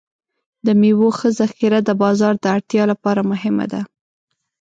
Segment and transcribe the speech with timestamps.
[0.65, 3.81] د میوو ښه ذخیره د بازار د اړتیا لپاره مهمه ده.